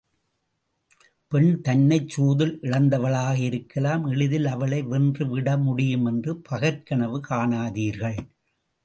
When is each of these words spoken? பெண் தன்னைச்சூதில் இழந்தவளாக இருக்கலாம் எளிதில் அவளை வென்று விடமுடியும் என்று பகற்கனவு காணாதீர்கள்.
பெண் 1.27 1.61
தன்னைச்சூதில் 1.67 2.53
இழந்தவளாக 2.61 3.35
இருக்கலாம் 3.39 4.07
எளிதில் 4.07 4.45
அவளை 4.45 4.81
வென்று 4.83 5.25
விடமுடியும் 5.25 6.05
என்று 6.05 6.33
பகற்கனவு 6.49 7.19
காணாதீர்கள். 7.29 8.19